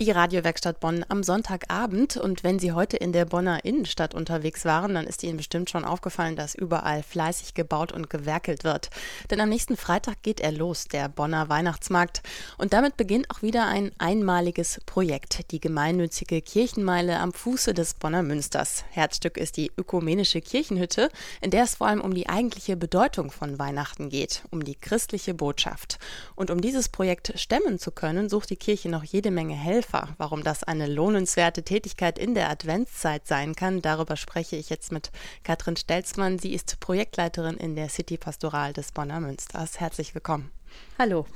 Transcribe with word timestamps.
Die 0.00 0.10
Radiowerkstatt 0.10 0.80
Bonn 0.80 1.04
am 1.10 1.22
Sonntagabend. 1.22 2.16
Und 2.16 2.42
wenn 2.42 2.58
Sie 2.58 2.72
heute 2.72 2.96
in 2.96 3.12
der 3.12 3.26
Bonner 3.26 3.66
Innenstadt 3.66 4.14
unterwegs 4.14 4.64
waren, 4.64 4.94
dann 4.94 5.06
ist 5.06 5.22
Ihnen 5.22 5.36
bestimmt 5.36 5.68
schon 5.68 5.84
aufgefallen, 5.84 6.36
dass 6.36 6.54
überall 6.54 7.02
fleißig 7.02 7.52
gebaut 7.52 7.92
und 7.92 8.08
gewerkelt 8.08 8.64
wird. 8.64 8.88
Denn 9.28 9.42
am 9.42 9.50
nächsten 9.50 9.76
Freitag 9.76 10.22
geht 10.22 10.40
er 10.40 10.52
los, 10.52 10.86
der 10.86 11.10
Bonner 11.10 11.50
Weihnachtsmarkt. 11.50 12.22
Und 12.56 12.72
damit 12.72 12.96
beginnt 12.96 13.30
auch 13.30 13.42
wieder 13.42 13.66
ein 13.66 13.92
einmaliges 13.98 14.80
Projekt, 14.86 15.50
die 15.50 15.60
gemeinnützige 15.60 16.40
Kirchenmeile 16.40 17.18
am 17.18 17.34
Fuße 17.34 17.74
des 17.74 17.92
Bonner 17.92 18.22
Münsters. 18.22 18.84
Herzstück 18.92 19.36
ist 19.36 19.58
die 19.58 19.70
ökumenische 19.76 20.40
Kirchenhütte, 20.40 21.10
in 21.42 21.50
der 21.50 21.64
es 21.64 21.74
vor 21.74 21.88
allem 21.88 22.00
um 22.00 22.14
die 22.14 22.26
eigentliche 22.30 22.74
Bedeutung 22.74 23.30
von 23.30 23.58
Weihnachten 23.58 24.08
geht, 24.08 24.44
um 24.50 24.64
die 24.64 24.76
christliche 24.76 25.34
Botschaft. 25.34 25.98
Und 26.36 26.50
um 26.50 26.62
dieses 26.62 26.88
Projekt 26.88 27.38
stemmen 27.38 27.78
zu 27.78 27.90
können, 27.90 28.30
sucht 28.30 28.48
die 28.48 28.56
Kirche 28.56 28.88
noch 28.88 29.04
jede 29.04 29.30
Menge 29.30 29.56
Helfer 29.56 29.89
Helfer. 29.90 30.08
Warum 30.18 30.42
das 30.42 30.64
eine 30.64 30.86
lohnenswerte 30.86 31.62
Tätigkeit 31.62 32.18
in 32.18 32.34
der 32.34 32.50
Adventszeit 32.50 33.26
sein 33.26 33.54
kann, 33.54 33.82
darüber 33.82 34.16
spreche 34.16 34.56
ich 34.56 34.70
jetzt 34.70 34.92
mit 34.92 35.10
Katrin 35.42 35.76
Stelzmann. 35.76 36.38
Sie 36.38 36.54
ist 36.54 36.80
Projektleiterin 36.80 37.56
in 37.56 37.74
der 37.74 37.88
City 37.88 38.16
Pastoral 38.16 38.72
des 38.72 38.92
Bonner 38.92 39.20
Münsters. 39.20 39.80
Herzlich 39.80 40.14
willkommen. 40.14 40.50
Hallo. 40.98 41.26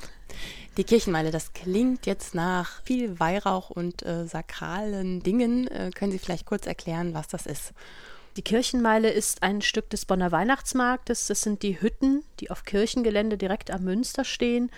Die 0.77 0.85
Kirchenmeile, 0.85 1.31
das 1.31 1.53
klingt 1.53 2.07
jetzt 2.07 2.35
nach 2.35 2.83
viel 2.85 3.19
Weihrauch 3.19 3.71
und 3.71 4.05
äh, 4.05 4.27
sakralen 4.27 5.23
Dingen. 5.23 5.69
Äh, 5.69 5.91
können 5.95 6.13
Sie 6.13 6.19
vielleicht 6.19 6.47
kurz 6.47 6.67
erklären, 6.67 7.15
was 7.15 7.29
das 7.29 7.47
ist? 7.47 7.73
Die 8.37 8.43
Kirchenmeile 8.43 9.11
ist 9.11 9.43
ein 9.43 9.63
Stück 9.63 9.91
des 9.91 10.07
Bonner 10.07 10.33
Weihnachtsmarktes. 10.33 11.29
Das 11.29 11.43
sind 11.43 11.63
die 11.63 11.81
Hütten, 11.81 12.25
die 12.41 12.51
auf 12.51 12.65
Kirchengelände 12.65 13.37
direkt 13.37 13.71
am 13.71 13.85
Münster 13.85 14.25
stehen. 14.25 14.71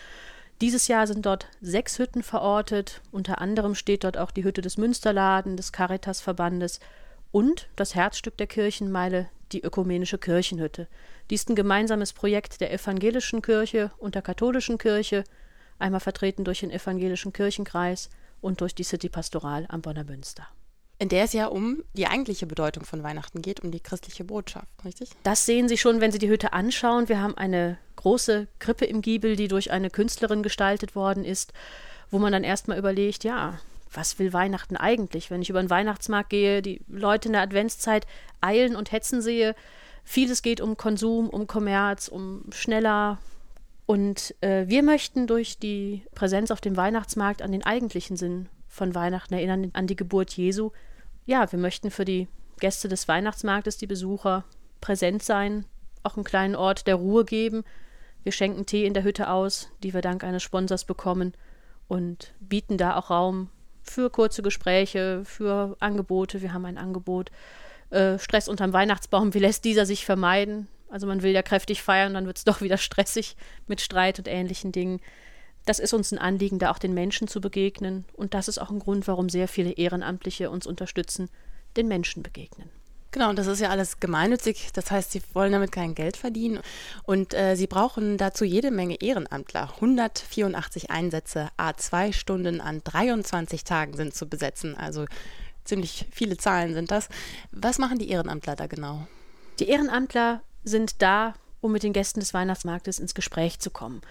Dieses 0.63 0.89
Jahr 0.89 1.07
sind 1.07 1.27
dort 1.27 1.49
sechs 1.61 1.99
Hütten 1.99 2.23
verortet. 2.23 3.03
Unter 3.13 3.41
anderem 3.41 3.75
steht 3.75 4.05
dort 4.05 4.17
auch 4.17 4.31
die 4.31 4.45
Hütte 4.45 4.63
des 4.63 4.79
Münsterladen, 4.79 5.57
des 5.57 5.73
Caritasverbandes 5.73 6.81
und 7.31 7.69
das 7.77 7.95
Herzstück 7.95 8.39
der 8.39 8.47
Kirchenmeile, 8.47 9.29
die 9.53 9.63
ökumenische 9.63 10.19
Kirchenhütte. 10.19 10.89
Dies 11.29 11.43
ist 11.43 11.51
ein 11.51 11.57
gemeinsames 11.57 12.15
Projekt 12.15 12.61
der 12.61 12.73
evangelischen 12.73 13.43
Kirche 13.43 13.91
und 13.99 14.15
der 14.15 14.23
katholischen 14.23 14.79
Kirche, 14.79 15.25
einmal 15.79 16.01
vertreten 16.01 16.45
durch 16.45 16.61
den 16.61 16.71
evangelischen 16.71 17.35
Kirchenkreis 17.35 18.09
und 18.41 18.63
durch 18.63 18.75
die 18.75 18.85
City 18.85 19.11
Pastoral 19.11 19.67
am 19.69 19.83
Bonner 19.83 20.05
Münster 20.05 20.49
in 20.99 21.09
der 21.09 21.25
es 21.25 21.33
ja 21.33 21.47
um 21.47 21.83
die 21.93 22.07
eigentliche 22.07 22.47
Bedeutung 22.47 22.85
von 22.85 23.03
Weihnachten 23.03 23.43
geht, 23.43 23.61
um 23.61 23.71
die 23.71 23.81
christliche 23.81 24.25
Botschaft, 24.25 24.69
richtig? 24.85 25.11
Das 25.23 25.45
sehen 25.45 25.69
Sie 25.69 25.77
schon, 25.77 26.01
wenn 26.01 26.13
Sie 26.13 26.19
die 26.19 26.29
Hütte 26.29 26.53
anschauen. 26.53 27.09
Wir 27.09 27.21
haben 27.21 27.37
eine 27.37 27.79
große 27.97 28.47
Krippe 28.59 28.85
im 28.85 29.03
Giebel, 29.03 29.37
die 29.37 29.49
durch 29.49 29.71
eine 29.71 29.91
Künstlerin 29.91 30.43
gestaltet 30.43 30.95
worden 30.95 31.25
ist, 31.25 31.53
wo 32.11 32.19
man 32.19 32.33
dann 32.33 32.45
erstmal 32.45 32.79
überlegt, 32.79 33.25
ja, 33.25 33.59
was 33.93 34.19
will 34.19 34.33
Weihnachten 34.33 34.77
eigentlich? 34.77 35.31
Wenn 35.31 35.43
ich 35.43 35.51
über 35.51 35.63
den 35.63 35.71
Weihnachtsmarkt 35.71 36.31
gehe, 36.31 36.63
die 36.63 36.81
Leute 36.89 37.29
in 37.29 37.33
der 37.33 37.43
Adventszeit 37.43 38.07
eilen 38.41 38.77
und 38.77 38.93
hetzen 38.93 39.23
sehe, 39.23 39.55
vieles 40.05 40.43
geht 40.43 40.61
um 40.61 40.77
Konsum, 40.77 41.29
um 41.29 41.47
Kommerz, 41.47 42.09
um 42.09 42.45
schneller. 42.53 43.19
Und 43.87 44.35
äh, 44.41 44.67
wir 44.69 44.83
möchten 44.83 45.27
durch 45.27 45.59
die 45.59 46.03
Präsenz 46.15 46.51
auf 46.51 46.61
dem 46.61 46.77
Weihnachtsmarkt 46.77 47.43
an 47.43 47.53
den 47.53 47.65
eigentlichen 47.65 48.17
Sinn 48.17 48.49
von 48.69 48.95
Weihnachten 48.95 49.35
erinnern, 49.35 49.71
an 49.73 49.87
die 49.87 49.97
Geburt 49.97 50.33
Jesu. 50.33 50.71
Ja, 51.25 51.51
wir 51.51 51.59
möchten 51.59 51.91
für 51.91 52.05
die 52.05 52.29
Gäste 52.61 52.89
des 52.89 53.09
Weihnachtsmarktes, 53.09 53.79
die 53.79 53.87
Besucher, 53.87 54.45
präsent 54.81 55.23
sein, 55.23 55.65
auch 56.03 56.17
einen 56.17 56.25
kleinen 56.25 56.57
Ort 56.57 56.87
der 56.87 56.97
Ruhe 56.97 57.25
geben. 57.25 57.65
Wir 58.27 58.33
schenken 58.33 58.67
Tee 58.67 58.87
in 58.87 58.93
der 58.93 59.05
Hütte 59.05 59.31
aus, 59.31 59.69
die 59.85 59.95
wir 59.95 60.01
dank 60.01 60.25
eines 60.25 60.43
Sponsors 60.43 60.85
bekommen 60.85 61.33
und 61.87 62.35
bieten 62.41 62.77
da 62.77 62.97
auch 62.97 63.09
Raum 63.09 63.51
für 63.85 64.11
kurze 64.11 64.43
Gespräche, 64.43 65.23
für 65.25 65.77
Angebote. 65.79 66.43
Wir 66.43 66.53
haben 66.53 66.65
ein 66.65 66.77
Angebot. 66.77 67.31
Äh, 67.91 68.19
Stress 68.19 68.49
unterm 68.49 68.73
Weihnachtsbaum, 68.73 69.33
wie 69.33 69.39
lässt 69.39 69.65
dieser 69.65 69.87
sich 69.87 70.05
vermeiden? 70.05 70.67
Also 70.91 71.07
man 71.07 71.23
will 71.23 71.31
ja 71.31 71.43
kräftig 71.43 71.83
feiern, 71.83 72.15
dann 72.15 72.27
wird 72.27 72.39
es 72.39 72.43
doch 72.43 72.61
wieder 72.63 72.79
stressig 72.79 73.37
mit 73.69 73.81
Streit 73.81 74.19
und 74.19 74.27
ähnlichen 74.27 74.73
Dingen. 74.73 74.99
Das 75.65 75.79
ist 75.79 75.95
uns 75.95 76.11
ein 76.11 76.19
Anliegen, 76.19 76.59
da 76.59 76.73
auch 76.73 76.81
den 76.81 76.95
Menschen 76.95 77.29
zu 77.29 77.41
begegnen. 77.41 78.07
Und 78.13 78.35
das 78.35 78.49
ist 78.49 78.59
auch 78.59 78.73
ein 78.73 78.81
Grund, 78.81 79.07
warum 79.07 79.29
sehr 79.29 79.47
viele 79.47 79.71
Ehrenamtliche 79.71 80.51
uns 80.51 80.67
unterstützen, 80.67 81.31
den 81.77 81.87
Menschen 81.87 82.25
begegnen. 82.25 82.71
Genau, 83.17 83.31
und 83.31 83.39
das 83.39 83.47
ist 83.47 83.61
ja 83.61 83.71
alles 83.71 83.99
gemeinnützig. 83.99 84.73
Das 84.75 84.91
heißt, 84.91 85.11
sie 85.11 85.23
wollen 85.33 85.51
damit 85.51 85.73
kein 85.73 85.95
Geld 85.95 86.19
verdienen. 86.19 86.61
Und 87.05 87.33
äh, 87.33 87.55
sie 87.57 87.67
brauchen 87.67 88.19
dazu 88.19 88.45
jede 88.45 88.71
Menge 88.71 89.01
Ehrenamtler. 89.01 89.73
184 89.77 90.91
Einsätze, 90.91 91.49
A2 91.57 92.13
Stunden 92.13 92.61
an 92.61 92.83
23 92.85 93.65
Tagen 93.65 93.97
sind 93.97 94.13
zu 94.13 94.29
besetzen. 94.29 94.77
Also 94.77 95.07
ziemlich 95.65 96.05
viele 96.11 96.37
Zahlen 96.37 96.75
sind 96.75 96.91
das. 96.91 97.09
Was 97.53 97.79
machen 97.79 97.99
die 97.99 98.11
Ehrenamtler 98.11 98.55
da 98.55 98.67
genau? 98.67 99.07
Die 99.61 99.69
Ehrenamtler 99.71 100.43
sind 100.65 101.01
da, 101.01 101.33
um 101.63 101.73
mit 101.73 101.85
den 101.85 101.95
Gästen 101.95 102.21
des 102.21 102.35
Weihnachtsmarktes 102.35 102.99
ins 102.99 103.15
Gespräch 103.15 103.61
zu 103.61 103.71
kommen. 103.71 104.03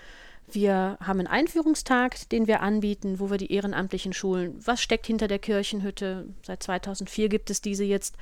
Wir 0.47 0.97
haben 0.99 1.19
einen 1.19 1.27
Einführungstag, 1.27 2.27
den 2.29 2.47
wir 2.47 2.61
anbieten, 2.61 3.19
wo 3.19 3.29
wir 3.29 3.37
die 3.37 3.53
ehrenamtlichen 3.53 4.13
Schulen, 4.13 4.59
was 4.65 4.81
steckt 4.81 5.05
hinter 5.05 5.27
der 5.27 5.37
Kirchenhütte, 5.37 6.25
seit 6.41 6.63
2004 6.63 7.29
gibt 7.29 7.51
es 7.51 7.61
diese 7.61 7.83
jetzt, 7.83 8.15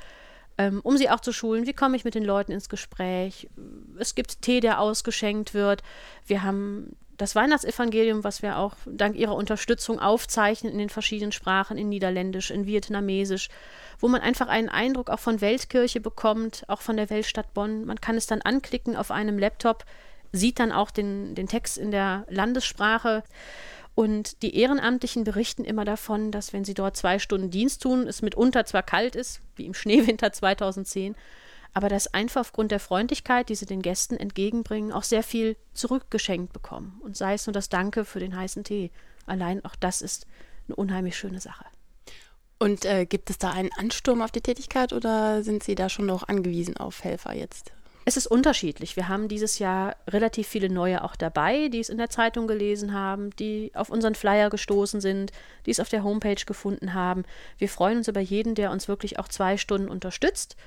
um 0.84 0.97
sie 0.97 1.09
auch 1.09 1.19
zu 1.19 1.31
schulen, 1.31 1.66
wie 1.66 1.74
komme 1.74 1.96
ich 1.96 2.06
mit 2.06 2.16
den 2.16 2.24
Leuten 2.24 2.52
ins 2.52 2.69
Gespräch. 2.69 3.50
Es 3.97 4.16
gibt 4.16 4.41
Tee, 4.41 4.59
der 4.59 4.80
ausgeschenkt 4.80 5.53
wird. 5.53 5.84
Wir 6.25 6.44
haben 6.44 6.96
das 7.18 7.36
Weihnachtsevangelium, 7.36 8.24
was 8.24 8.41
wir 8.41 8.58
auch 8.58 8.74
dank 8.86 9.16
ihrer 9.16 9.36
Unterstützung 9.36 10.00
aufzeichnen 10.00 10.72
in 10.72 10.80
den 10.80 10.90
verschiedenen 10.90 11.31
Sprachen, 11.31 11.78
in 11.78 11.90
Niederländisch, 11.90 12.52
in 12.52 12.66
Vietnamesisch, 12.66 13.50
wo 14.00 14.08
man 14.08 14.22
einfach 14.22 14.47
einen 14.47 14.69
Eindruck 14.69 15.09
auch 15.09 15.19
von 15.19 15.40
Weltkirche 15.42 16.00
bekommt, 16.00 16.63
auch 16.68 16.81
von 16.81 16.97
der 16.97 17.09
Weltstadt 17.09 17.53
Bonn. 17.53 17.86
Man 17.86 18.02
kann 18.02 18.16
es 18.16 18.25
dann 18.25 18.42
anklicken 18.42 18.96
auf 18.96 19.12
einem 19.12 19.38
Laptop 19.38 19.86
sieht 20.34 20.59
dann 20.59 20.72
auch 20.72 20.92
den, 20.92 21.36
den 21.36 21.47
Text 21.47 21.78
in 21.78 21.92
der 21.92 22.25
Landessprache. 22.28 23.24
Und 23.96 24.42
die 24.42 24.56
Ehrenamtlichen 24.56 25.24
berichten 25.24 25.64
immer 25.64 25.86
davon, 25.86 26.31
dass 26.31 26.52
wenn 26.52 26.66
sie 26.66 26.74
dort 26.74 26.98
zwei 26.98 27.20
Stunden 27.20 27.52
Dienst 27.52 27.84
tun, 27.84 28.08
es 28.08 28.22
mitunter 28.22 28.66
zwar 28.66 28.84
kalt 28.84 29.16
ist, 29.16 29.42
wie 29.56 29.66
im 29.66 29.74
Schneewinter 29.74 30.34
2010, 30.34 31.16
aber 31.74 31.90
dass 31.90 32.14
einfach 32.14 32.42
aufgrund 32.42 32.72
der 32.72 32.80
Freundlichkeit, 32.80 33.50
die 33.50 33.56
sie 33.56 33.66
den 33.66 33.81
Gästen 33.81 34.16
entgegenbringen, 34.16 34.92
auch 34.92 35.04
sehr 35.04 35.24
viel 35.24 35.58
zurückgeschenkt 35.74 36.54
bekommen. 36.54 37.00
Und 37.04 37.18
sei 37.18 37.34
es 37.34 37.48
nur 37.48 37.54
das 37.54 37.70
Danke 37.70 38.06
für 38.06 38.20
den 38.20 38.36
heißen 38.36 38.64
Tee. 38.64 38.92
Allein 39.26 39.64
auch 39.66 39.76
das 39.76 40.02
ist 40.02 40.28
eine 40.68 40.75
unheimlich 40.75 41.18
schöne 41.18 41.40
Sache. 41.40 41.66
Und 42.60 42.86
äh, 42.86 43.06
gibt 43.06 43.30
es 43.30 43.40
da 43.40 43.52
einen 43.52 43.72
Ansturm 43.74 44.22
auf 44.22 44.31
die 44.31 44.42
Tätigkeit 44.42 44.94
oder 44.94 45.44
sind 45.44 45.64
Sie 45.64 45.75
da 45.75 45.90
schon 45.90 46.06
noch 46.06 46.28
angewiesen 46.28 46.78
auf 46.78 47.04
Helfer 47.04 47.34
jetzt? 47.34 47.74
Es 48.06 48.18
ist 48.18 48.28
unterschiedlich. 48.28 48.96
Wir 48.96 49.08
haben 49.08 49.28
dieses 49.28 49.59
Jahr 49.59 49.96
relativ 50.09 50.47
viele 50.47 50.69
neue 50.69 51.03
auch 51.03 51.16
dabei, 51.16 51.69
die 51.69 51.80
es 51.80 51.90
in 51.90 51.97
der 51.97 52.09
Zeitung 52.09 52.47
gelesen 52.47 52.94
haben, 52.94 53.30
die 53.38 53.72
auf 53.75 53.90
unseren 53.90 54.16
Flyer 54.16 54.50
gestoßen 54.50 55.00
sind, 55.00 55.31
die 55.66 55.72
es 55.72 55.80
auf 55.80 55.90
der 55.90 56.03
Homepage 56.03 56.44
gefunden 56.46 56.94
haben. 56.94 57.24
Wir 57.58 57.69
freuen 57.69 58.00
uns 58.00 58.09
über 58.09 58.19
jeden, 58.19 58.56
der 58.56 58.72
uns 58.72 58.88
wirklich 58.88 59.19
auch 59.19 59.30
zwei 59.30 59.58
Stunden 59.58 59.88
unterstützt. 59.88 60.58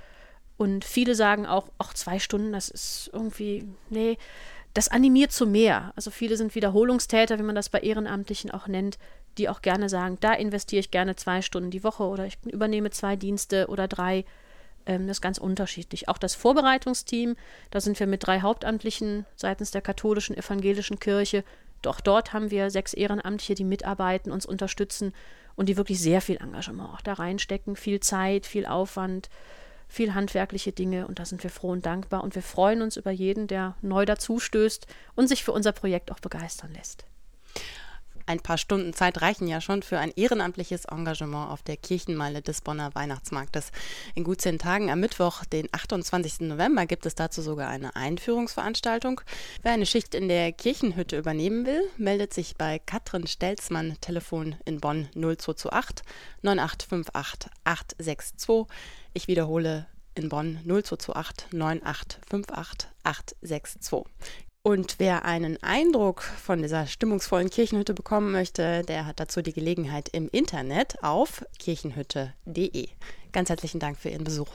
Und 0.56 0.86
viele 0.86 1.14
sagen 1.14 1.44
auch, 1.44 1.68
auch 1.76 1.92
zwei 1.92 2.18
Stunden, 2.18 2.52
das 2.52 2.70
ist 2.70 3.10
irgendwie, 3.12 3.68
nee, 3.90 4.16
das 4.72 4.88
animiert 4.88 5.32
zu 5.32 5.46
mehr. 5.46 5.92
Also 5.96 6.10
viele 6.10 6.38
sind 6.38 6.54
Wiederholungstäter, 6.54 7.38
wie 7.38 7.42
man 7.42 7.54
das 7.54 7.68
bei 7.68 7.80
Ehrenamtlichen 7.80 8.50
auch 8.50 8.66
nennt, 8.66 8.98
die 9.36 9.50
auch 9.50 9.60
gerne 9.60 9.90
sagen, 9.90 10.16
da 10.20 10.32
investiere 10.32 10.80
ich 10.80 10.90
gerne 10.90 11.16
zwei 11.16 11.42
Stunden 11.42 11.70
die 11.70 11.84
Woche 11.84 12.04
oder 12.04 12.24
ich 12.24 12.38
übernehme 12.44 12.90
zwei 12.90 13.16
Dienste 13.16 13.66
oder 13.68 13.88
drei 13.88 14.24
ähm, 14.86 15.06
das 15.06 15.18
ist 15.18 15.22
ganz 15.22 15.38
unterschiedlich. 15.38 16.08
Auch 16.08 16.18
das 16.18 16.34
Vorbereitungsteam, 16.34 17.36
da 17.70 17.80
sind 17.80 17.98
wir 18.00 18.06
mit 18.06 18.26
drei 18.26 18.40
Hauptamtlichen 18.40 19.26
seitens 19.34 19.70
der 19.70 19.82
katholischen 19.82 20.36
evangelischen 20.36 20.98
Kirche. 20.98 21.44
Doch 21.82 22.00
dort 22.00 22.32
haben 22.32 22.50
wir 22.50 22.70
sechs 22.70 22.94
Ehrenamtliche, 22.94 23.54
die 23.54 23.64
mitarbeiten, 23.64 24.32
uns 24.32 24.46
unterstützen 24.46 25.12
und 25.56 25.68
die 25.68 25.76
wirklich 25.76 26.00
sehr 26.00 26.20
viel 26.20 26.36
Engagement 26.36 26.90
auch 26.90 27.00
da 27.00 27.14
reinstecken, 27.14 27.76
viel 27.76 28.00
Zeit, 28.00 28.46
viel 28.46 28.66
Aufwand, 28.66 29.28
viel 29.88 30.14
handwerkliche 30.14 30.72
Dinge 30.72 31.06
und 31.06 31.18
da 31.18 31.24
sind 31.24 31.42
wir 31.42 31.50
froh 31.50 31.70
und 31.70 31.86
dankbar 31.86 32.24
und 32.24 32.34
wir 32.34 32.42
freuen 32.42 32.82
uns 32.82 32.96
über 32.96 33.10
jeden, 33.10 33.46
der 33.46 33.76
neu 33.82 34.04
dazustößt 34.04 34.86
und 35.14 35.28
sich 35.28 35.44
für 35.44 35.52
unser 35.52 35.72
Projekt 35.72 36.10
auch 36.10 36.18
begeistern 36.18 36.72
lässt 36.72 37.06
ein 38.26 38.40
paar 38.40 38.58
Stunden 38.58 38.92
Zeit 38.92 39.22
reichen 39.22 39.48
ja 39.48 39.60
schon 39.60 39.82
für 39.82 39.98
ein 39.98 40.12
ehrenamtliches 40.14 40.84
Engagement 40.84 41.50
auf 41.50 41.62
der 41.62 41.76
Kirchenmeile 41.76 42.42
des 42.42 42.60
Bonner 42.60 42.94
Weihnachtsmarktes. 42.94 43.70
In 44.14 44.24
gut 44.24 44.40
zehn 44.40 44.58
Tagen 44.58 44.90
am 44.90 45.00
Mittwoch, 45.00 45.44
den 45.44 45.68
28. 45.72 46.40
November, 46.40 46.86
gibt 46.86 47.06
es 47.06 47.14
dazu 47.14 47.40
sogar 47.40 47.68
eine 47.68 47.94
Einführungsveranstaltung. 47.94 49.20
Wer 49.62 49.72
eine 49.72 49.86
Schicht 49.86 50.14
in 50.14 50.28
der 50.28 50.52
Kirchenhütte 50.52 51.16
übernehmen 51.16 51.66
will, 51.66 51.82
meldet 51.96 52.34
sich 52.34 52.56
bei 52.56 52.80
Katrin 52.80 53.26
Stelzmann, 53.26 53.96
Telefon 54.00 54.56
in 54.64 54.80
Bonn 54.80 55.08
0228 55.14 56.04
9858 56.42 57.50
862. 57.64 58.66
Ich 59.14 59.28
wiederhole 59.28 59.86
in 60.16 60.28
Bonn 60.28 60.58
0228 60.64 61.52
9858 61.52 62.88
862. 63.04 64.04
Und 64.66 64.96
wer 64.98 65.24
einen 65.24 65.62
Eindruck 65.62 66.22
von 66.22 66.60
dieser 66.60 66.88
stimmungsvollen 66.88 67.50
Kirchenhütte 67.50 67.94
bekommen 67.94 68.32
möchte, 68.32 68.82
der 68.82 69.06
hat 69.06 69.20
dazu 69.20 69.40
die 69.40 69.52
Gelegenheit 69.52 70.08
im 70.08 70.28
Internet 70.28 71.04
auf 71.04 71.44
kirchenhütte.de. 71.60 72.88
Ganz 73.30 73.48
herzlichen 73.48 73.78
Dank 73.78 73.96
für 73.96 74.08
Ihren 74.08 74.24
Besuch. 74.24 74.48